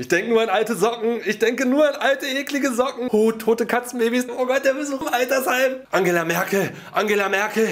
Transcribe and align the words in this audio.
Ich 0.00 0.06
denke 0.06 0.30
nur 0.30 0.40
an 0.40 0.48
alte 0.48 0.76
Socken. 0.76 1.20
Ich 1.26 1.40
denke 1.40 1.66
nur 1.66 1.84
an 1.84 1.96
alte, 1.96 2.24
eklige 2.24 2.70
Socken. 2.70 3.08
Oh, 3.10 3.32
tote 3.32 3.66
Katzenbabys. 3.66 4.28
Oh 4.28 4.46
Gott, 4.46 4.64
der 4.64 4.74
Besuch 4.74 5.00
im 5.00 5.12
Altersheim. 5.12 5.80
Angela 5.90 6.24
Merkel. 6.24 6.70
Angela 6.92 7.28
Merkel. 7.28 7.66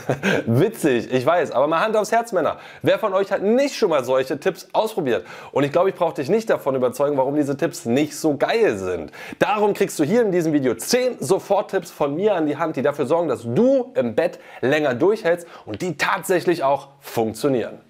Witzig, 0.46 1.12
ich 1.12 1.26
weiß, 1.26 1.50
aber 1.50 1.66
mal 1.66 1.80
Hand 1.80 1.94
aufs 1.94 2.10
Herz, 2.10 2.32
Männer. 2.32 2.56
Wer 2.80 2.98
von 2.98 3.12
euch 3.12 3.30
hat 3.30 3.42
nicht 3.42 3.76
schon 3.76 3.90
mal 3.90 4.02
solche 4.02 4.40
Tipps 4.40 4.66
ausprobiert? 4.72 5.26
Und 5.52 5.62
ich 5.62 5.70
glaube, 5.70 5.90
ich 5.90 5.94
brauche 5.94 6.14
dich 6.14 6.30
nicht 6.30 6.48
davon 6.48 6.74
überzeugen, 6.74 7.18
warum 7.18 7.36
diese 7.36 7.54
Tipps 7.54 7.84
nicht 7.84 8.16
so 8.16 8.38
geil 8.38 8.78
sind. 8.78 9.12
Darum 9.38 9.74
kriegst 9.74 9.98
du 9.98 10.04
hier 10.04 10.22
in 10.22 10.32
diesem 10.32 10.54
Video 10.54 10.74
10 10.74 11.18
Sofort-Tipps 11.20 11.90
von 11.90 12.14
mir 12.14 12.34
an 12.34 12.46
die 12.46 12.56
Hand, 12.56 12.76
die 12.76 12.82
dafür 12.82 13.04
sorgen, 13.04 13.28
dass 13.28 13.42
du 13.42 13.92
im 13.94 14.14
Bett 14.14 14.40
länger 14.62 14.94
durchhältst 14.94 15.46
und 15.66 15.82
die 15.82 15.98
tatsächlich 15.98 16.62
auch 16.64 16.88
funktionieren. 17.00 17.80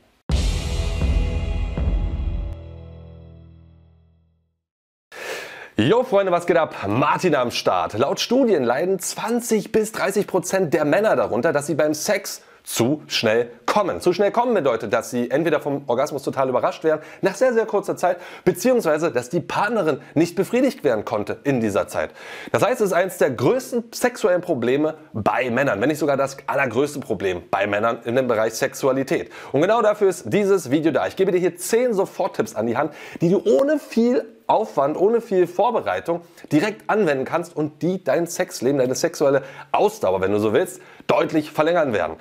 Jo 5.80 6.02
Freunde, 6.02 6.32
was 6.32 6.46
geht 6.46 6.56
ab? 6.56 6.74
Martin 6.88 7.36
am 7.36 7.52
Start. 7.52 7.96
Laut 7.96 8.18
Studien 8.18 8.64
leiden 8.64 8.98
20 8.98 9.70
bis 9.70 9.92
30 9.92 10.26
Prozent 10.26 10.74
der 10.74 10.84
Männer 10.84 11.14
darunter, 11.14 11.52
dass 11.52 11.68
sie 11.68 11.76
beim 11.76 11.94
Sex 11.94 12.42
zu 12.64 13.00
schnell 13.06 13.52
kommen. 13.64 14.00
Zu 14.00 14.12
schnell 14.12 14.32
kommen 14.32 14.54
bedeutet, 14.54 14.92
dass 14.92 15.10
sie 15.10 15.30
entweder 15.30 15.60
vom 15.60 15.84
Orgasmus 15.86 16.24
total 16.24 16.48
überrascht 16.48 16.82
werden, 16.82 17.00
nach 17.22 17.36
sehr, 17.36 17.52
sehr 17.52 17.64
kurzer 17.64 17.96
Zeit, 17.96 18.16
beziehungsweise, 18.44 19.12
dass 19.12 19.30
die 19.30 19.38
Partnerin 19.38 20.00
nicht 20.14 20.34
befriedigt 20.34 20.82
werden 20.82 21.04
konnte 21.04 21.38
in 21.44 21.60
dieser 21.60 21.86
Zeit. 21.86 22.10
Das 22.50 22.64
heißt, 22.64 22.80
es 22.80 22.88
ist 22.88 22.92
eines 22.92 23.18
der 23.18 23.30
größten 23.30 23.84
sexuellen 23.94 24.40
Probleme 24.40 24.96
bei 25.12 25.48
Männern, 25.48 25.80
wenn 25.80 25.90
nicht 25.90 26.00
sogar 26.00 26.16
das 26.16 26.38
allergrößte 26.48 26.98
Problem 26.98 27.42
bei 27.52 27.68
Männern 27.68 28.00
in 28.04 28.16
dem 28.16 28.26
Bereich 28.26 28.54
Sexualität. 28.54 29.30
Und 29.52 29.60
genau 29.60 29.80
dafür 29.80 30.08
ist 30.08 30.24
dieses 30.26 30.72
Video 30.72 30.90
da. 30.90 31.06
Ich 31.06 31.14
gebe 31.14 31.30
dir 31.30 31.38
hier 31.38 31.56
10 31.56 31.94
Soforttipps 31.94 32.56
an 32.56 32.66
die 32.66 32.76
Hand, 32.76 32.92
die 33.20 33.30
du 33.30 33.40
ohne 33.44 33.78
viel 33.78 34.24
Aufwand, 34.48 34.96
ohne 34.96 35.20
viel 35.20 35.46
Vorbereitung 35.46 36.22
direkt 36.50 36.88
anwenden 36.90 37.24
kannst 37.24 37.56
und 37.56 37.82
die 37.82 38.02
dein 38.02 38.26
Sexleben, 38.26 38.78
deine 38.78 38.94
sexuelle 38.94 39.42
Ausdauer, 39.70 40.20
wenn 40.20 40.32
du 40.32 40.40
so 40.40 40.52
willst, 40.52 40.80
deutlich 41.06 41.50
verlängern 41.50 41.92
werden. 41.92 42.16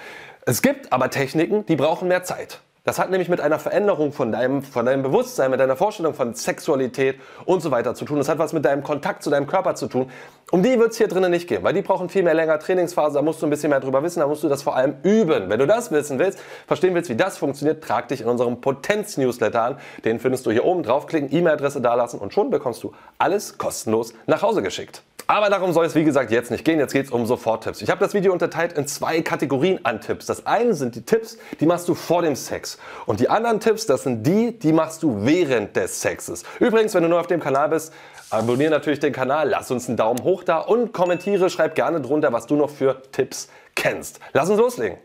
Es 0.45 0.61
gibt 0.61 0.93
aber 0.93 1.09
Techniken, 1.09 1.65
die 1.65 1.75
brauchen 1.75 2.07
mehr 2.07 2.23
Zeit. 2.23 2.61
Das 2.87 2.99
hat 2.99 3.09
nämlich 3.09 3.27
mit 3.27 3.41
einer 3.41 3.59
Veränderung 3.59 4.13
von 4.13 4.31
deinem, 4.31 4.63
von 4.63 4.85
deinem 4.85 5.03
Bewusstsein, 5.03 5.51
mit 5.51 5.59
deiner 5.59 5.75
Vorstellung 5.75 6.13
von 6.13 6.33
Sexualität 6.33 7.19
und 7.43 7.61
so 7.61 7.69
weiter 7.69 7.95
zu 7.95 8.05
tun. 8.05 8.17
Das 8.17 8.29
hat 8.29 8.39
was 8.39 8.53
mit 8.53 8.63
deinem 8.63 8.81
Kontakt 8.81 9.23
zu 9.23 9.29
deinem 9.29 9.45
Körper 9.45 9.75
zu 9.75 9.87
tun. 9.87 10.09
Um 10.51 10.63
die 10.63 10.79
wird 10.79 10.91
es 10.91 10.97
hier 10.97 11.09
drinnen 11.09 11.29
nicht 11.29 11.49
gehen, 11.49 11.63
weil 11.63 11.73
die 11.73 11.81
brauchen 11.81 12.07
viel 12.07 12.23
mehr 12.23 12.33
länger 12.33 12.57
Trainingsphase. 12.59 13.15
Da 13.15 13.21
musst 13.21 13.41
du 13.41 13.45
ein 13.45 13.49
bisschen 13.49 13.71
mehr 13.71 13.81
drüber 13.81 14.03
wissen, 14.03 14.21
da 14.21 14.27
musst 14.27 14.41
du 14.41 14.47
das 14.47 14.63
vor 14.63 14.77
allem 14.77 14.95
üben. 15.03 15.49
Wenn 15.49 15.59
du 15.59 15.67
das 15.67 15.91
wissen 15.91 16.17
willst, 16.17 16.39
verstehen 16.65 16.95
willst, 16.95 17.09
wie 17.09 17.17
das 17.17 17.37
funktioniert, 17.37 17.83
trag 17.83 18.07
dich 18.07 18.21
in 18.21 18.27
unserem 18.27 18.61
Potenz-Newsletter 18.61 19.61
an. 19.61 19.77
Den 20.05 20.21
findest 20.21 20.45
du 20.45 20.51
hier 20.51 20.63
oben. 20.63 20.83
Draufklicken, 20.83 21.29
E-Mail-Adresse 21.29 21.81
dalassen 21.81 22.21
und 22.21 22.33
schon 22.33 22.51
bekommst 22.51 22.83
du 22.83 22.93
alles 23.17 23.57
kostenlos 23.57 24.13
nach 24.27 24.43
Hause 24.43 24.61
geschickt. 24.61 25.03
Aber 25.29 25.49
darum 25.49 25.73
soll 25.73 25.85
es 25.85 25.93
wie 25.93 26.05
gesagt 26.05 26.31
jetzt 26.31 26.51
nicht 26.51 26.63
gehen. 26.63 26.79
Jetzt 26.79 26.93
geht 26.93 27.07
es 27.07 27.11
um 27.11 27.25
Soforttipps. 27.25 27.81
Ich 27.81 27.89
habe 27.89 27.99
das 27.99 28.13
Video 28.13 28.31
unterteilt 28.31 28.77
in 28.77 28.87
zwei 28.87 29.21
Kategorien 29.21 29.83
an 29.83 29.99
Tipps. 29.99 30.25
Das 30.25 30.45
eine 30.45 30.73
sind 30.73 30.95
die 30.95 31.01
Tipps, 31.01 31.37
die 31.59 31.65
machst 31.65 31.89
du 31.89 31.95
vor 31.95 32.21
dem 32.21 32.35
Sex. 32.37 32.77
Und 33.05 33.19
die 33.19 33.29
anderen 33.29 33.59
Tipps, 33.59 33.85
das 33.85 34.03
sind 34.03 34.25
die, 34.25 34.57
die 34.57 34.71
machst 34.71 35.03
du 35.03 35.25
während 35.25 35.75
des 35.75 35.99
Sexes. 36.01 36.43
Übrigens, 36.61 36.93
wenn 36.93 37.03
du 37.03 37.09
neu 37.09 37.19
auf 37.19 37.27
dem 37.27 37.41
Kanal 37.41 37.67
bist, 37.67 37.91
abonniere 38.29 38.71
natürlich 38.71 38.99
den 38.99 39.11
Kanal, 39.11 39.49
lass 39.49 39.69
uns 39.69 39.89
einen 39.89 39.97
Daumen 39.97 40.23
hoch 40.23 40.45
da 40.45 40.59
und 40.59 40.93
kommentiere, 40.93 41.49
schreib 41.49 41.75
gerne 41.75 41.99
drunter, 41.99 42.31
was 42.31 42.47
du 42.47 42.55
noch 42.55 42.69
für 42.69 43.01
Tipps 43.11 43.49
kennst. 43.75 44.21
Lass 44.31 44.49
uns 44.49 44.59
loslegen. 44.59 44.97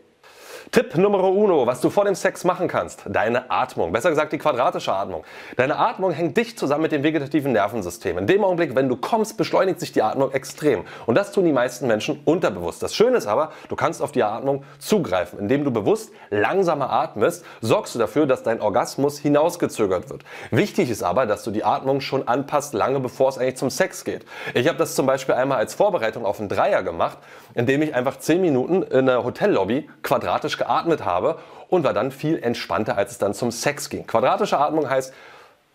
Tipp 0.73 0.97
Nummer 0.97 1.23
uno, 1.23 1.67
was 1.67 1.81
du 1.81 1.91
vor 1.91 2.03
dem 2.03 2.15
Sex 2.15 2.43
machen 2.45 2.67
kannst. 2.67 3.03
Deine 3.05 3.51
Atmung. 3.51 3.91
Besser 3.91 4.09
gesagt 4.09 4.33
die 4.33 4.39
quadratische 4.39 4.91
Atmung. 4.91 5.23
Deine 5.55 5.77
Atmung 5.77 6.09
hängt 6.09 6.35
dicht 6.35 6.57
zusammen 6.57 6.81
mit 6.81 6.91
dem 6.91 7.03
vegetativen 7.03 7.51
Nervensystem. 7.51 8.17
In 8.17 8.25
dem 8.25 8.43
Augenblick, 8.43 8.73
wenn 8.73 8.89
du 8.89 8.95
kommst, 8.95 9.37
beschleunigt 9.37 9.79
sich 9.79 9.91
die 9.91 10.01
Atmung 10.01 10.31
extrem. 10.31 10.83
Und 11.05 11.13
das 11.13 11.31
tun 11.31 11.45
die 11.45 11.51
meisten 11.51 11.85
Menschen 11.85 12.21
unterbewusst. 12.25 12.81
Das 12.81 12.95
Schöne 12.95 13.17
ist 13.17 13.27
aber, 13.27 13.51
du 13.69 13.75
kannst 13.75 14.01
auf 14.01 14.11
die 14.13 14.23
Atmung 14.23 14.63
zugreifen. 14.79 15.37
Indem 15.37 15.63
du 15.63 15.69
bewusst 15.69 16.11
langsamer 16.31 16.91
atmest, 16.91 17.45
sorgst 17.61 17.93
du 17.93 17.99
dafür, 17.99 18.25
dass 18.25 18.41
dein 18.41 18.59
Orgasmus 18.59 19.19
hinausgezögert 19.19 20.09
wird. 20.09 20.23
Wichtig 20.49 20.89
ist 20.89 21.03
aber, 21.03 21.27
dass 21.27 21.43
du 21.43 21.51
die 21.51 21.63
Atmung 21.63 22.01
schon 22.01 22.27
anpasst, 22.27 22.73
lange 22.73 22.99
bevor 22.99 23.29
es 23.29 23.37
eigentlich 23.37 23.57
zum 23.57 23.69
Sex 23.69 24.03
geht. 24.05 24.25
Ich 24.55 24.67
habe 24.67 24.79
das 24.79 24.95
zum 24.95 25.05
Beispiel 25.05 25.35
einmal 25.35 25.59
als 25.59 25.75
Vorbereitung 25.75 26.25
auf 26.25 26.39
einen 26.39 26.49
Dreier 26.49 26.81
gemacht, 26.81 27.19
indem 27.53 27.83
ich 27.83 27.93
einfach 27.93 28.17
10 28.17 28.41
Minuten 28.41 28.81
in 28.81 29.05
der 29.05 29.23
Hotellobby 29.23 29.87
quadratisch 30.01 30.62
geatmet 30.63 31.05
habe 31.05 31.37
und 31.69 31.83
war 31.83 31.93
dann 31.93 32.11
viel 32.11 32.41
entspannter, 32.41 32.97
als 32.97 33.11
es 33.11 33.17
dann 33.17 33.33
zum 33.33 33.51
Sex 33.51 33.89
ging. 33.89 34.07
Quadratische 34.07 34.57
Atmung 34.59 34.89
heißt, 34.89 35.13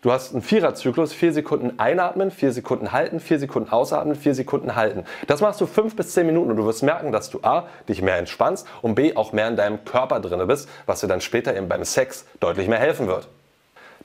Du 0.01 0.13
hast 0.13 0.31
einen 0.31 0.41
Viererzyklus, 0.41 1.11
vier 1.11 1.33
Sekunden 1.33 1.77
einatmen, 1.77 2.31
vier 2.31 2.53
Sekunden 2.53 2.93
halten, 2.93 3.19
vier 3.19 3.37
Sekunden 3.37 3.69
ausatmen, 3.69 4.15
vier 4.15 4.33
Sekunden 4.33 4.77
halten. 4.77 5.03
Das 5.27 5.41
machst 5.41 5.59
du 5.59 5.65
fünf 5.65 5.97
bis 5.97 6.13
zehn 6.13 6.25
Minuten 6.25 6.51
und 6.51 6.55
du 6.55 6.65
wirst 6.65 6.83
merken, 6.83 7.11
dass 7.11 7.29
du 7.29 7.41
A, 7.41 7.67
dich 7.89 8.01
mehr 8.01 8.15
entspannst 8.15 8.65
und 8.81 8.95
B, 8.95 9.17
auch 9.17 9.33
mehr 9.33 9.49
in 9.49 9.57
deinem 9.57 9.83
Körper 9.83 10.21
drinne 10.21 10.45
bist, 10.45 10.69
was 10.85 11.01
dir 11.01 11.07
dann 11.07 11.19
später 11.19 11.53
eben 11.53 11.67
beim 11.67 11.83
Sex 11.83 12.25
deutlich 12.39 12.69
mehr 12.69 12.79
helfen 12.79 13.07
wird. 13.07 13.27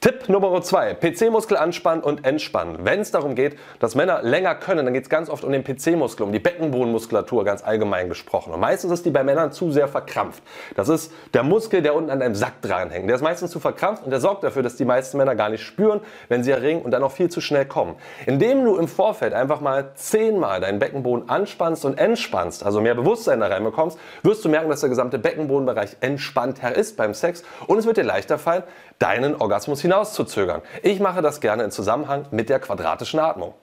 Tipp 0.04 0.28
Nummer 0.28 0.60
2. 0.60 0.96
PC-Muskel 0.96 1.56
anspannen 1.56 2.04
und 2.04 2.26
entspannen. 2.26 2.80
Wenn 2.82 3.00
es 3.00 3.10
darum 3.10 3.34
geht, 3.34 3.56
dass 3.78 3.94
Männer 3.94 4.20
länger 4.20 4.54
können, 4.54 4.84
dann 4.84 4.92
geht 4.92 5.04
es 5.04 5.08
ganz 5.08 5.30
oft 5.30 5.44
um 5.44 5.50
den 5.50 5.64
PC-Muskel, 5.64 6.26
um 6.26 6.30
die 6.30 6.40
Beckenbodenmuskulatur 6.40 7.42
ganz 7.42 7.64
allgemein 7.64 8.10
gesprochen. 8.10 8.52
Und 8.52 8.60
meistens 8.60 8.92
ist 8.92 9.06
die 9.06 9.10
bei 9.10 9.24
Männern 9.24 9.50
zu 9.50 9.72
sehr 9.72 9.88
verkrampft. 9.88 10.42
Das 10.76 10.90
ist 10.90 11.10
der 11.32 11.42
Muskel, 11.42 11.80
der 11.80 11.94
unten 11.94 12.10
an 12.10 12.20
einem 12.20 12.34
Sack 12.34 12.60
dranhängt. 12.60 13.08
Der 13.08 13.16
ist 13.16 13.22
meistens 13.22 13.50
zu 13.50 13.60
verkrampft 13.60 14.04
und 14.04 14.10
der 14.10 14.20
sorgt 14.20 14.44
dafür, 14.44 14.62
dass 14.62 14.76
die 14.76 14.84
meisten 14.84 15.16
Männer 15.16 15.34
gar 15.34 15.48
nicht 15.48 15.62
spüren, 15.62 16.02
wenn 16.28 16.44
sie 16.44 16.50
erregen 16.50 16.82
und 16.82 16.90
dann 16.90 17.02
auch 17.02 17.12
viel 17.12 17.30
zu 17.30 17.40
schnell 17.40 17.64
kommen. 17.64 17.94
Indem 18.26 18.62
du 18.62 18.76
im 18.76 18.88
Vorfeld 18.88 19.32
einfach 19.32 19.62
mal 19.62 19.92
zehnmal 19.94 20.60
deinen 20.60 20.80
Beckenboden 20.80 21.30
anspannst 21.30 21.82
und 21.86 21.96
entspannst, 21.96 22.62
also 22.62 22.82
mehr 22.82 22.94
Bewusstsein 22.94 23.40
da 23.40 23.46
reinbekommst, 23.46 23.98
wirst 24.22 24.44
du 24.44 24.50
merken, 24.50 24.68
dass 24.68 24.80
der 24.80 24.90
gesamte 24.90 25.18
Beckenbodenbereich 25.18 25.96
entspannter 26.02 26.76
ist 26.76 26.98
beim 26.98 27.14
Sex 27.14 27.42
und 27.68 27.78
es 27.78 27.86
wird 27.86 27.96
dir 27.96 28.04
leichter 28.04 28.36
fallen, 28.36 28.64
deinen 28.98 29.34
Orgasmus 29.34 29.80
hinauszuzögern. 29.80 30.62
Ich 30.82 31.00
mache 31.00 31.22
das 31.22 31.40
gerne 31.40 31.64
in 31.64 31.70
Zusammenhang 31.70 32.26
mit 32.30 32.48
der 32.48 32.60
quadratischen 32.60 33.20
Atmung. 33.20 33.54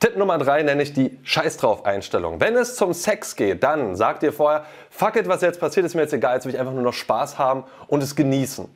Tipp 0.00 0.16
Nummer 0.16 0.38
3 0.38 0.64
nenne 0.64 0.82
ich 0.82 0.92
die 0.92 1.18
Scheiß 1.22 1.56
drauf 1.56 1.84
Einstellung. 1.84 2.40
Wenn 2.40 2.56
es 2.56 2.74
zum 2.74 2.92
Sex 2.92 3.36
geht, 3.36 3.62
dann 3.62 3.94
sag 3.94 4.20
dir 4.20 4.32
vorher, 4.32 4.64
fuck 4.90 5.16
it, 5.16 5.28
was 5.28 5.40
jetzt 5.40 5.60
passiert, 5.60 5.86
ist 5.86 5.94
mir 5.94 6.02
jetzt 6.02 6.12
egal, 6.12 6.34
jetzt 6.34 6.46
will 6.46 6.54
ich 6.54 6.60
einfach 6.60 6.72
nur 6.72 6.82
noch 6.82 6.92
Spaß 6.94 7.38
haben 7.38 7.64
und 7.86 8.02
es 8.02 8.16
genießen. 8.16 8.68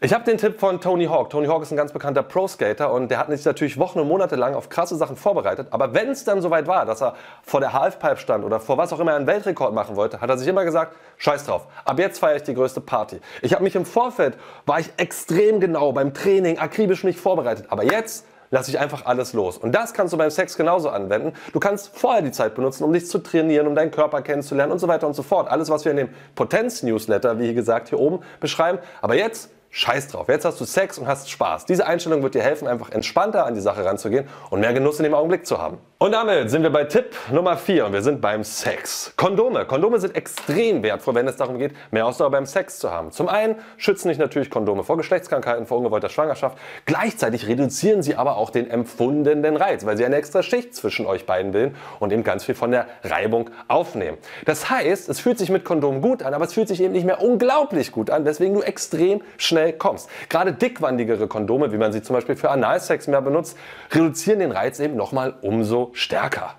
Ich 0.00 0.14
habe 0.14 0.22
den 0.22 0.38
Tipp 0.38 0.60
von 0.60 0.80
Tony 0.80 1.06
Hawk. 1.06 1.30
Tony 1.30 1.48
Hawk 1.48 1.64
ist 1.64 1.72
ein 1.72 1.76
ganz 1.76 1.90
bekannter 1.90 2.22
Pro-Skater 2.22 2.92
und 2.92 3.10
der 3.10 3.18
hat 3.18 3.26
sich 3.30 3.44
natürlich 3.44 3.78
Wochen 3.78 3.98
und 3.98 4.06
Monate 4.06 4.36
lang 4.36 4.54
auf 4.54 4.68
krasse 4.68 4.94
Sachen 4.94 5.16
vorbereitet. 5.16 5.66
Aber 5.72 5.92
wenn 5.92 6.10
es 6.10 6.22
dann 6.22 6.40
soweit 6.40 6.68
war, 6.68 6.86
dass 6.86 7.02
er 7.02 7.16
vor 7.42 7.58
der 7.58 7.72
Halfpipe 7.72 8.16
stand 8.16 8.44
oder 8.44 8.60
vor 8.60 8.78
was 8.78 8.92
auch 8.92 9.00
immer 9.00 9.10
er 9.10 9.16
einen 9.16 9.26
Weltrekord 9.26 9.74
machen 9.74 9.96
wollte, 9.96 10.20
hat 10.20 10.30
er 10.30 10.38
sich 10.38 10.46
immer 10.46 10.64
gesagt, 10.64 10.94
scheiß 11.16 11.46
drauf, 11.46 11.66
ab 11.84 11.98
jetzt 11.98 12.20
feiere 12.20 12.36
ich 12.36 12.44
die 12.44 12.54
größte 12.54 12.80
Party. 12.80 13.20
Ich 13.42 13.54
habe 13.54 13.64
mich 13.64 13.74
im 13.74 13.84
Vorfeld, 13.84 14.38
war 14.66 14.78
ich 14.78 14.88
extrem 14.98 15.58
genau 15.58 15.90
beim 15.90 16.14
Training, 16.14 16.60
akribisch 16.60 17.02
mich 17.02 17.16
vorbereitet. 17.16 17.66
Aber 17.68 17.82
jetzt 17.82 18.24
lasse 18.50 18.70
ich 18.70 18.78
einfach 18.78 19.04
alles 19.04 19.32
los. 19.32 19.58
Und 19.58 19.72
das 19.72 19.94
kannst 19.94 20.12
du 20.12 20.16
beim 20.16 20.30
Sex 20.30 20.56
genauso 20.56 20.90
anwenden. 20.90 21.32
Du 21.52 21.58
kannst 21.58 21.98
vorher 21.98 22.22
die 22.22 22.30
Zeit 22.30 22.54
benutzen, 22.54 22.84
um 22.84 22.92
dich 22.92 23.08
zu 23.08 23.18
trainieren, 23.18 23.66
um 23.66 23.74
deinen 23.74 23.90
Körper 23.90 24.22
kennenzulernen 24.22 24.70
und 24.70 24.78
so 24.78 24.86
weiter 24.86 25.08
und 25.08 25.14
so 25.14 25.24
fort. 25.24 25.50
Alles, 25.50 25.70
was 25.70 25.84
wir 25.84 25.90
in 25.90 25.96
dem 25.96 26.08
Potenz-Newsletter, 26.36 27.40
wie 27.40 27.52
gesagt, 27.52 27.88
hier 27.88 27.98
oben 27.98 28.20
beschreiben. 28.38 28.78
Aber 29.02 29.16
jetzt 29.16 29.50
Scheiß 29.70 30.08
drauf, 30.08 30.28
jetzt 30.28 30.44
hast 30.44 30.60
du 30.60 30.64
Sex 30.64 30.98
und 30.98 31.06
hast 31.06 31.30
Spaß. 31.30 31.66
Diese 31.66 31.86
Einstellung 31.86 32.22
wird 32.22 32.34
dir 32.34 32.42
helfen, 32.42 32.66
einfach 32.66 32.90
entspannter 32.90 33.44
an 33.44 33.54
die 33.54 33.60
Sache 33.60 33.84
ranzugehen 33.84 34.26
und 34.50 34.60
mehr 34.60 34.72
Genuss 34.72 34.98
in 34.98 35.04
dem 35.04 35.14
Augenblick 35.14 35.46
zu 35.46 35.58
haben. 35.58 35.78
Und 36.00 36.12
damit 36.12 36.48
sind 36.48 36.62
wir 36.62 36.70
bei 36.70 36.84
Tipp 36.84 37.16
Nummer 37.32 37.56
4 37.56 37.86
und 37.86 37.92
wir 37.92 38.02
sind 38.02 38.20
beim 38.20 38.44
Sex. 38.44 39.12
Kondome. 39.16 39.64
Kondome 39.64 39.98
sind 39.98 40.14
extrem 40.14 40.84
wertvoll, 40.84 41.16
wenn 41.16 41.26
es 41.26 41.34
darum 41.34 41.58
geht, 41.58 41.72
mehr 41.90 42.06
Ausdauer 42.06 42.30
beim 42.30 42.46
Sex 42.46 42.78
zu 42.78 42.92
haben. 42.92 43.10
Zum 43.10 43.26
einen 43.26 43.56
schützen 43.78 44.08
dich 44.08 44.16
natürlich 44.16 44.48
Kondome 44.48 44.84
vor 44.84 44.96
Geschlechtskrankheiten, 44.96 45.66
vor 45.66 45.78
ungewollter 45.78 46.08
Schwangerschaft. 46.08 46.56
Gleichzeitig 46.84 47.48
reduzieren 47.48 48.04
sie 48.04 48.14
aber 48.14 48.36
auch 48.36 48.50
den 48.50 48.70
empfundenen 48.70 49.56
Reiz, 49.56 49.84
weil 49.86 49.96
sie 49.96 50.04
eine 50.04 50.14
extra 50.14 50.44
Schicht 50.44 50.72
zwischen 50.72 51.04
euch 51.04 51.26
beiden 51.26 51.50
bilden 51.50 51.74
und 51.98 52.12
eben 52.12 52.22
ganz 52.22 52.44
viel 52.44 52.54
von 52.54 52.70
der 52.70 52.86
Reibung 53.02 53.50
aufnehmen. 53.66 54.18
Das 54.44 54.70
heißt, 54.70 55.08
es 55.08 55.18
fühlt 55.18 55.38
sich 55.38 55.50
mit 55.50 55.64
Kondom 55.64 56.00
gut 56.00 56.22
an, 56.22 56.32
aber 56.32 56.44
es 56.44 56.52
fühlt 56.52 56.68
sich 56.68 56.80
eben 56.80 56.92
nicht 56.92 57.06
mehr 57.06 57.20
unglaublich 57.24 57.90
gut 57.90 58.10
an, 58.10 58.24
weswegen 58.24 58.54
du 58.54 58.62
extrem 58.62 59.20
schnell 59.36 59.72
kommst. 59.72 60.08
Gerade 60.28 60.52
dickwandigere 60.52 61.26
Kondome, 61.26 61.72
wie 61.72 61.76
man 61.76 61.90
sie 61.90 62.02
zum 62.02 62.14
Beispiel 62.14 62.36
für 62.36 62.50
Analsex 62.50 63.08
mehr 63.08 63.20
benutzt, 63.20 63.58
reduzieren 63.90 64.38
den 64.38 64.52
Reiz 64.52 64.78
eben 64.78 64.94
nochmal 64.94 65.34
umso 65.42 65.87
stärker. 65.92 66.54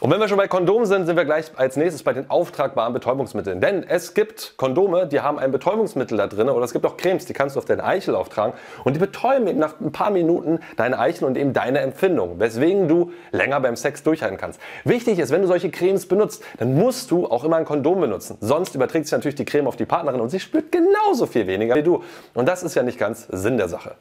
Und 0.00 0.10
wenn 0.10 0.20
wir 0.20 0.28
schon 0.28 0.38
bei 0.38 0.48
Kondomen 0.48 0.86
sind, 0.86 1.06
sind 1.06 1.16
wir 1.16 1.24
gleich 1.24 1.46
als 1.56 1.76
nächstes 1.76 2.02
bei 2.02 2.12
den 2.12 2.30
auftragbaren 2.30 2.92
Betäubungsmitteln. 2.92 3.60
Denn 3.60 3.82
es 3.82 4.14
gibt 4.14 4.54
Kondome, 4.56 5.06
die 5.06 5.20
haben 5.20 5.38
ein 5.38 5.52
Betäubungsmittel 5.52 6.16
da 6.16 6.26
drin 6.26 6.48
oder 6.48 6.64
es 6.64 6.72
gibt 6.72 6.86
auch 6.86 6.96
Cremes, 6.96 7.26
die 7.26 7.32
kannst 7.32 7.56
du 7.56 7.60
auf 7.60 7.66
deine 7.66 7.84
Eichel 7.84 8.14
auftragen 8.14 8.54
und 8.84 8.94
die 8.94 9.00
betäuben 9.00 9.46
eben 9.46 9.58
nach 9.58 9.78
ein 9.80 9.92
paar 9.92 10.10
Minuten 10.10 10.60
deine 10.76 10.98
Eichel 10.98 11.24
und 11.24 11.36
eben 11.36 11.52
deine 11.52 11.80
Empfindung, 11.80 12.38
weswegen 12.38 12.88
du 12.88 13.12
länger 13.32 13.60
beim 13.60 13.76
Sex 13.76 14.02
durchhalten 14.02 14.38
kannst. 14.38 14.60
Wichtig 14.84 15.18
ist, 15.18 15.30
wenn 15.30 15.42
du 15.42 15.48
solche 15.48 15.70
Cremes 15.70 16.06
benutzt, 16.06 16.42
dann 16.58 16.74
musst 16.74 17.10
du 17.10 17.26
auch 17.26 17.44
immer 17.44 17.56
ein 17.56 17.64
Kondom 17.64 18.00
benutzen. 18.00 18.38
Sonst 18.40 18.74
überträgt 18.74 19.06
sich 19.06 19.12
natürlich 19.12 19.36
die 19.36 19.44
Creme 19.44 19.66
auf 19.66 19.76
die 19.76 19.86
Partnerin 19.86 20.20
und 20.20 20.30
sie 20.30 20.40
spürt 20.40 20.72
genauso 20.72 21.26
viel 21.26 21.46
weniger 21.46 21.74
wie 21.74 21.82
du. 21.82 22.02
Und 22.34 22.46
das 22.46 22.62
ist 22.62 22.74
ja 22.74 22.82
nicht 22.82 22.98
ganz 22.98 23.26
Sinn 23.30 23.58
der 23.58 23.68
Sache. 23.68 23.96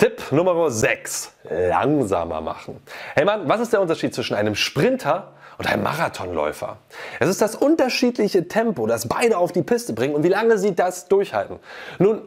Tipp 0.00 0.32
Nummer 0.32 0.70
6. 0.70 1.30
Langsamer 1.50 2.40
machen. 2.40 2.80
Hey 3.14 3.26
Mann, 3.26 3.46
was 3.50 3.60
ist 3.60 3.74
der 3.74 3.82
Unterschied 3.82 4.14
zwischen 4.14 4.34
einem 4.34 4.54
Sprinter 4.54 5.34
und 5.58 5.70
einem 5.70 5.82
Marathonläufer? 5.82 6.78
Es 7.18 7.28
ist 7.28 7.42
das 7.42 7.54
unterschiedliche 7.54 8.48
Tempo, 8.48 8.86
das 8.86 9.08
beide 9.08 9.36
auf 9.36 9.52
die 9.52 9.60
Piste 9.60 9.92
bringen 9.92 10.14
und 10.14 10.22
wie 10.22 10.28
lange 10.28 10.56
sie 10.56 10.74
das 10.74 11.08
durchhalten. 11.08 11.58
Nun, 11.98 12.22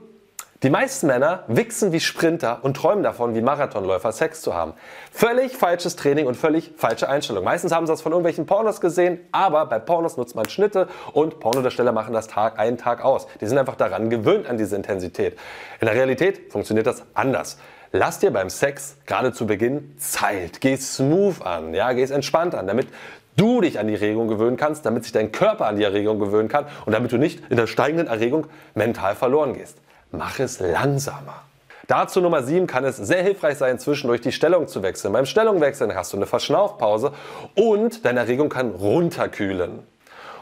die 0.63 0.69
meisten 0.69 1.07
Männer 1.07 1.43
wichsen 1.47 1.91
wie 1.91 1.99
Sprinter 1.99 2.59
und 2.61 2.77
träumen 2.77 3.03
davon, 3.03 3.35
wie 3.35 3.41
Marathonläufer 3.41 4.13
Sex 4.13 4.41
zu 4.41 4.53
haben. 4.53 4.73
Völlig 5.11 5.57
falsches 5.57 5.97
Training 5.97 6.25
und 6.25 6.35
völlig 6.35 6.71
falsche 6.77 7.09
Einstellung. 7.09 7.43
Meistens 7.43 7.73
haben 7.73 7.85
sie 7.85 7.91
das 7.91 8.01
von 8.01 8.13
irgendwelchen 8.13 8.45
Pornos 8.45 8.79
gesehen, 8.79 9.19
aber 9.33 9.65
bei 9.65 9.79
Pornos 9.79 10.15
nutzt 10.15 10.35
man 10.35 10.47
Schnitte 10.47 10.87
und 11.11 11.41
Pornodarsteller 11.41 11.91
machen 11.91 12.13
das 12.13 12.27
Tag 12.27 12.59
einen 12.59 12.77
Tag 12.77 13.03
aus. 13.03 13.27
Die 13.41 13.45
sind 13.45 13.57
einfach 13.57 13.75
daran 13.75 14.09
gewöhnt 14.09 14.47
an 14.47 14.57
diese 14.57 14.77
Intensität. 14.77 15.37
In 15.81 15.87
der 15.87 15.95
Realität 15.95 16.49
funktioniert 16.49 16.87
das 16.87 17.03
anders. 17.13 17.57
Lass 17.91 18.19
dir 18.19 18.31
beim 18.31 18.49
Sex 18.49 18.95
gerade 19.05 19.33
zu 19.33 19.45
Beginn 19.45 19.93
Zeit. 19.97 20.61
Geh 20.61 20.77
smooth 20.77 21.41
an, 21.41 21.73
ja, 21.73 21.91
geh 21.91 22.03
entspannt 22.03 22.55
an, 22.55 22.67
damit 22.67 22.87
du 23.35 23.59
dich 23.59 23.79
an 23.79 23.87
die 23.87 23.95
Erregung 23.95 24.29
gewöhnen 24.29 24.55
kannst, 24.55 24.85
damit 24.85 25.03
sich 25.03 25.11
dein 25.11 25.33
Körper 25.33 25.65
an 25.65 25.75
die 25.75 25.83
Erregung 25.83 26.19
gewöhnen 26.19 26.47
kann 26.47 26.67
und 26.85 26.93
damit 26.93 27.11
du 27.11 27.17
nicht 27.17 27.41
in 27.49 27.57
der 27.57 27.67
steigenden 27.67 28.07
Erregung 28.07 28.47
mental 28.75 29.15
verloren 29.15 29.55
gehst 29.55 29.82
mach 30.13 30.39
es 30.39 30.59
langsamer. 30.59 31.41
Dazu 31.87 32.21
Nummer 32.21 32.43
7 32.43 32.65
kann 32.65 32.85
es 32.85 32.95
sehr 32.95 33.23
hilfreich 33.23 33.57
sein, 33.57 33.77
zwischendurch 33.77 34.21
die 34.21 34.31
Stellung 34.31 34.69
zu 34.69 34.81
wechseln. 34.83 35.11
Beim 35.11 35.25
Stellungwechseln 35.25 35.93
hast 35.93 36.13
du 36.13 36.17
eine 36.17 36.25
Verschnaufpause 36.25 37.11
und 37.55 38.05
deine 38.05 38.21
Erregung 38.21 38.47
kann 38.47 38.71
runterkühlen. 38.71 39.79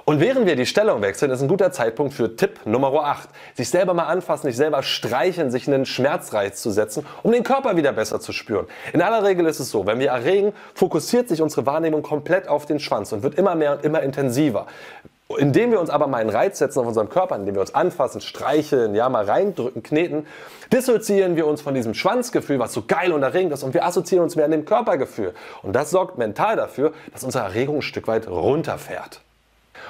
Und 0.05 0.19
während 0.19 0.45
wir 0.45 0.55
die 0.55 0.65
Stellung 0.65 1.01
wechseln, 1.01 1.31
ist 1.31 1.41
ein 1.41 1.47
guter 1.47 1.71
Zeitpunkt 1.71 2.13
für 2.13 2.35
Tipp 2.35 2.59
Nummer 2.65 2.91
8. 2.93 3.29
Sich 3.55 3.69
selber 3.69 3.93
mal 3.93 4.05
anfassen, 4.05 4.47
sich 4.47 4.57
selber 4.57 4.83
streicheln, 4.83 5.51
sich 5.51 5.67
einen 5.67 5.85
Schmerzreiz 5.85 6.61
zu 6.61 6.71
setzen, 6.71 7.05
um 7.23 7.31
den 7.31 7.43
Körper 7.43 7.77
wieder 7.77 7.93
besser 7.93 8.19
zu 8.19 8.33
spüren. 8.33 8.67
In 8.93 9.01
aller 9.01 9.23
Regel 9.23 9.45
ist 9.45 9.59
es 9.59 9.69
so, 9.69 9.85
wenn 9.85 9.99
wir 9.99 10.09
erregen, 10.09 10.53
fokussiert 10.73 11.29
sich 11.29 11.41
unsere 11.41 11.65
Wahrnehmung 11.65 12.01
komplett 12.01 12.47
auf 12.47 12.65
den 12.65 12.79
Schwanz 12.79 13.11
und 13.13 13.23
wird 13.23 13.35
immer 13.35 13.55
mehr 13.55 13.73
und 13.73 13.83
immer 13.83 14.01
intensiver. 14.01 14.67
Indem 15.37 15.71
wir 15.71 15.79
uns 15.79 15.89
aber 15.89 16.07
mal 16.07 16.17
einen 16.17 16.29
Reiz 16.29 16.59
setzen 16.59 16.79
auf 16.79 16.87
unseren 16.87 17.09
Körper, 17.09 17.35
indem 17.35 17.55
wir 17.55 17.61
uns 17.61 17.73
anfassen, 17.73 18.21
streicheln, 18.21 18.95
ja, 18.95 19.09
mal 19.09 19.25
reindrücken, 19.25 19.83
kneten, 19.83 20.27
dissoziieren 20.71 21.35
wir 21.35 21.47
uns 21.47 21.61
von 21.61 21.73
diesem 21.73 21.93
Schwanzgefühl, 21.93 22.59
was 22.59 22.73
so 22.73 22.83
geil 22.87 23.11
und 23.11 23.23
erregend 23.23 23.53
ist, 23.53 23.63
und 23.63 23.73
wir 23.73 23.85
assoziieren 23.85 24.23
uns 24.23 24.35
mehr 24.35 24.45
an 24.45 24.51
dem 24.51 24.65
Körpergefühl. 24.65 25.33
Und 25.63 25.73
das 25.73 25.91
sorgt 25.91 26.17
mental 26.17 26.55
dafür, 26.55 26.93
dass 27.13 27.23
unsere 27.23 27.43
Erregung 27.43 27.77
ein 27.77 27.81
Stück 27.81 28.07
weit 28.07 28.27
runterfährt. 28.27 29.21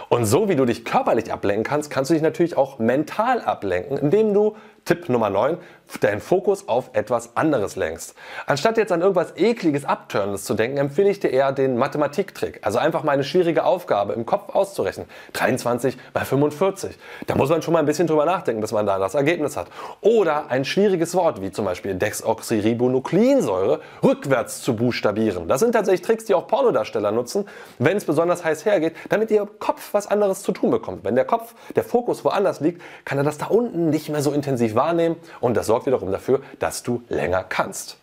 Und 0.10 0.26
so 0.26 0.50
wie 0.50 0.56
du 0.56 0.66
dich 0.66 0.84
körperlich 0.84 1.32
ablenken 1.32 1.64
kannst, 1.64 1.90
kannst 1.90 2.10
du 2.10 2.14
dich 2.14 2.24
natürlich 2.24 2.58
auch 2.58 2.80
mental 2.80 3.42
ablenken, 3.42 3.98
indem 3.98 4.34
du 4.34 4.56
Tipp 4.86 5.10
Nummer 5.10 5.30
9, 5.30 5.58
deinen 6.00 6.22
Fokus 6.22 6.68
auf 6.68 6.92
etwas 6.94 7.36
anderes 7.36 7.76
lenkst. 7.76 8.16
Anstatt 8.46 8.78
jetzt 8.78 8.92
an 8.92 9.02
irgendwas 9.02 9.34
ekliges, 9.36 9.86
abturnendes 9.86 10.46
zu 10.46 10.54
denken, 10.54 10.78
empfehle 10.78 11.10
ich 11.10 11.20
dir 11.20 11.30
eher 11.30 11.52
den 11.52 11.78
Mathematiktrick. 11.78 12.60
Also 12.64 12.80
einfach 12.80 13.04
mal 13.04 13.12
eine 13.12 13.24
schwierige 13.24 13.66
Aufgabe 13.66 14.14
im 14.14 14.26
Kopf 14.26 14.56
auszurechnen. 14.56 15.08
23 15.34 15.98
bei 16.14 16.22
45. 16.22 16.98
Da 17.28 17.36
muss 17.36 17.50
man 17.50 17.62
schon 17.62 17.74
mal 17.74 17.80
ein 17.80 17.86
bisschen 17.86 18.08
drüber 18.08 18.26
nachdenken, 18.26 18.62
bis 18.62 18.72
man 18.72 18.86
da 18.86 19.00
das 19.00 19.16
Ergebnis 19.16 19.58
hat. 19.58 19.68
Oder 20.02 20.50
ein 20.50 20.66
schwieriges 20.66 21.14
Wort, 21.16 21.42
wie 21.42 21.52
zum 21.52 21.66
Beispiel 21.66 21.96
Dexoxyribonukleinsäure, 21.96 23.82
rückwärts 24.04 24.62
zu 24.62 24.76
buchstabieren. 24.76 25.48
Das 25.48 25.60
sind 25.60 25.74
tatsächlich 25.74 26.02
Tricks, 26.02 26.26
die 26.26 26.34
auch 26.34 26.48
Pornodarsteller 26.48 27.12
nutzen, 27.12 27.48
wenn 27.80 27.98
es 27.98 28.06
besonders 28.06 28.44
heiß 28.44 28.66
hergeht, 28.66 28.96
damit 29.10 29.32
ihr 29.32 29.48
Kopf 29.60 29.94
was 29.94 30.08
anderes 30.08 30.42
zu 30.42 30.52
tun 30.52 30.72
bekommt. 30.72 31.04
Wenn 31.04 31.16
der 31.16 31.26
Kopf, 31.26 31.54
der 31.76 31.84
Fokus 31.84 32.24
woanders 32.24 32.62
liegt, 32.62 32.82
kann 33.06 33.18
er 33.18 33.24
das 33.24 33.38
da 33.38 33.48
unten 33.48 33.90
nicht 33.90 34.10
mehr 34.10 34.22
so 34.22 34.32
intensiv 34.32 34.71
intensiv 34.72 34.76
wahrnehmen 34.76 35.16
und 35.40 35.56
das 35.56 35.68
sorgt 35.68 35.86
wiederum 35.86 36.12
dafür, 36.12 36.42
dass 36.60 36.84
du 36.84 37.04
länger 37.10 37.44
kannst. 37.48 37.98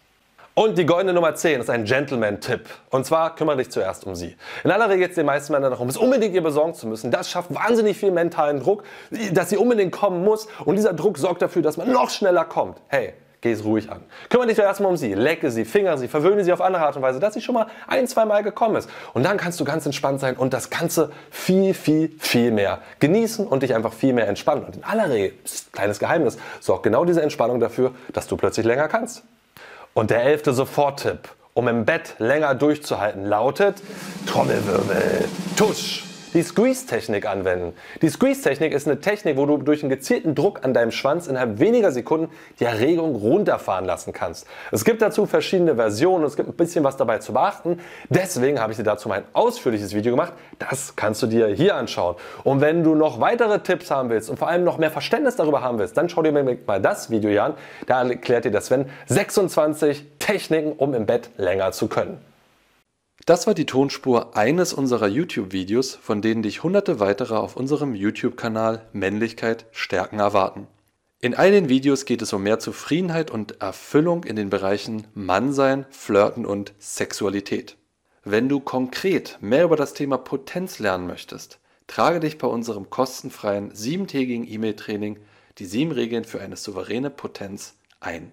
Und 0.55 0.77
die 0.77 0.87
goldene 0.87 1.13
Nummer 1.13 1.37
10 1.37 1.61
ist 1.61 1.71
ein 1.71 1.85
Gentleman-Tipp. 1.85 2.69
Und 2.91 3.07
zwar 3.07 3.37
kümmere 3.37 3.59
dich 3.59 3.71
zuerst 3.71 4.05
um 4.07 4.17
sie. 4.17 4.37
In 4.65 4.73
aller 4.73 4.87
Regel 4.87 5.03
geht 5.03 5.11
es 5.11 5.15
den 5.15 5.27
meisten 5.27 5.53
Männern 5.53 5.71
darum, 5.71 5.89
es 5.89 5.97
unbedingt 5.97 6.35
ihr 6.35 6.43
besorgen 6.43 6.75
zu 6.75 6.89
müssen. 6.89 7.13
Das 7.13 7.31
schafft 7.31 7.55
wahnsinnig 7.55 7.97
viel 7.97 8.11
mentalen 8.11 8.59
Druck, 8.59 8.83
dass 9.33 9.51
sie 9.51 9.57
unbedingt 9.57 9.93
kommen 9.93 10.25
muss. 10.25 10.49
Und 10.65 10.75
dieser 10.75 10.95
Druck 10.95 11.17
sorgt 11.17 11.43
dafür, 11.43 11.63
dass 11.63 11.77
man 11.77 11.93
noch 11.93 12.11
schneller 12.11 12.45
kommt. 12.45 12.79
Hey, 12.89 13.15
geh 13.41 13.53
es 13.53 13.65
ruhig 13.65 13.91
an. 13.91 14.01
Kümmere 14.29 14.49
dich 14.49 14.57
doch 14.57 14.65
erstmal 14.65 14.91
um 14.91 14.97
sie, 14.97 15.15
lecke 15.15 15.51
sie, 15.51 15.65
fingere 15.65 15.99
sie, 15.99 16.09
verwöhne 16.09 16.45
sie 16.45 16.53
auf 16.53 16.61
andere 16.61 16.85
Art 16.85 16.97
und 16.97 17.03
Weise, 17.03 17.21
dass 17.21 17.35
sie 17.35 17.41
schon 17.41 17.55
mal 17.55 17.67
ein, 17.87 18.07
zwei 18.07 18.25
Mal 18.25 18.43
gekommen 18.43 18.77
ist. 18.77 18.91
Und 19.15 19.25
dann 19.25 19.37
kannst 19.37 19.61
du 19.61 19.65
ganz 19.65 19.87
entspannt 19.87 20.21
sein 20.21 20.37
und 20.37 20.53
das 20.53 20.71
Ganze 20.71 21.11
viel, 21.31 21.75
viel, 21.75 22.11
viel 22.19 22.51
mehr 22.51 22.81
genießen 23.01 23.47
und 23.47 23.63
dich 23.63 23.75
einfach 23.75 23.93
viel 23.93 24.13
mehr 24.13 24.29
entspannen. 24.29 24.65
Und 24.65 24.77
in 24.77 24.85
aller 24.85 25.11
Regel, 25.11 25.33
kleines 25.73 25.99
Geheimnis, 25.99 26.39
sorgt 26.61 26.83
genau 26.83 27.05
diese 27.05 27.23
Entspannung 27.23 27.61
dafür, 27.61 27.93
dass 28.13 28.27
du 28.27 28.37
plötzlich 28.37 28.67
länger 28.67 28.89
kannst. 28.89 29.23
Und 29.95 30.11
der 30.11 30.23
elfte 30.23 30.53
Soforttipp, 30.53 31.29
um 31.55 31.69
im 31.69 31.85
Bett 31.85 32.15
länger 32.19 32.55
durchzuhalten, 32.55 33.25
lautet 33.25 33.83
Trommelwirbel, 34.27 35.29
Tusch 35.57 36.08
die 36.35 36.43
Squeeze-Technik 36.43 37.27
anwenden. 37.27 37.75
Die 38.03 38.09
Squeeze-Technik 38.09 38.73
ist 38.73 38.87
eine 38.87 39.01
Technik, 39.01 39.37
wo 39.37 39.47
du 39.47 39.57
durch 39.59 39.83
einen 39.83 39.91
gezielten 39.91 40.35
Druck 40.35 40.65
an 40.65 40.75
deinem 40.75 40.91
Schwanz 40.91 41.27
innerhalb 41.27 41.59
weniger 41.59 41.93
Sekunden 41.93 42.31
die 42.61 42.65
Erregung 42.65 43.15
runterfahren 43.17 43.85
lassen 43.85 44.13
kannst. 44.13 44.47
Es 44.71 44.85
gibt 44.85 45.03
dazu 45.03 45.27
verschiedene 45.27 45.77
Versionen, 45.77 46.25
es 46.25 46.37
gibt 46.37 46.49
ein 46.49 46.55
bisschen 46.55 46.85
was 46.85 46.97
dabei 46.97 47.19
zu 47.19 47.33
beachten. 47.33 47.81
Deswegen 48.09 48.61
habe 48.61 48.73
ich 48.73 48.79
dir 48.79 48.85
dazu 48.85 49.09
mein 49.09 49.25
ausführliches 49.33 49.95
Video 49.95 50.13
gemacht. 50.13 50.33
Das 50.59 50.97
kannst 50.97 51.23
du 51.23 51.27
dir 51.27 51.49
hier 51.49 51.77
anschauen. 51.77 52.17
Und 52.45 52.61
wenn 52.61 52.85
du 52.85 52.95
noch 52.95 53.21
weitere 53.21 53.61
Tipps 53.61 53.91
haben 53.91 54.11
willst 54.11 54.31
und 54.31 54.39
vor 54.39 54.49
allem 54.49 54.65
noch 54.65 54.79
mehr 54.79 54.91
Verständnis 54.91 55.37
darüber 55.37 55.63
haben 55.63 55.79
willst, 55.79 55.97
dann 55.97 56.09
schau 56.09 56.23
dir 56.23 56.33
mal 56.33 56.81
das 56.81 57.11
Video 57.11 57.31
hier 57.31 57.45
an. 57.45 57.55
Da 57.87 58.03
erklärt 58.03 58.45
dir 58.45 58.51
der 58.51 58.61
Sven 58.61 58.87
26 59.07 60.07
Techniken, 60.19 60.73
um 60.73 60.95
im 60.95 61.07
Bett 61.07 61.31
länger 61.37 61.73
zu 61.73 61.89
können. 61.89 62.28
Das 63.29 63.47
war 63.47 63.53
die 63.53 63.67
Tonspur 63.67 64.39
eines 64.39 64.73
unserer 64.73 65.07
YouTube-Videos, 65.07 65.97
von 65.97 66.23
denen 66.23 66.43
dich 66.43 66.63
hunderte 66.63 66.99
weitere 66.99 67.35
auf 67.35 67.57
unserem 67.57 67.95
YouTube-Kanal 67.95 68.89
Männlichkeit 68.95 69.67
stärken 69.71 70.19
erwarten. 70.19 70.67
In 71.21 71.35
all 71.35 71.51
den 71.51 71.69
Videos 71.69 72.07
geht 72.07 72.23
es 72.23 72.33
um 72.33 72.43
mehr 72.43 72.59
Zufriedenheit 72.59 73.31
und 73.31 73.61
Erfüllung 73.61 74.25
in 74.25 74.35
den 74.35 74.49
Bereichen 74.49 75.09
Mannsein, 75.13 75.85
Flirten 75.91 76.47
und 76.47 76.73
Sexualität. 76.79 77.77
Wenn 78.25 78.49
du 78.49 78.61
konkret 78.61 79.37
mehr 79.43 79.65
über 79.65 79.77
das 79.77 79.93
Thema 79.93 80.17
Potenz 80.17 80.79
lernen 80.79 81.07
möchtest, 81.07 81.59
trage 81.87 82.21
dich 82.21 82.39
bei 82.39 82.49
unserem 82.49 82.89
kostenfreien 82.89 83.75
siebentägigen 83.75 84.51
E-Mail-Training 84.51 85.19
Die 85.59 85.67
sieben 85.67 85.93
Regeln 85.93 86.25
für 86.25 86.41
eine 86.41 86.57
souveräne 86.57 87.11
Potenz 87.11 87.75
ein. 88.01 88.33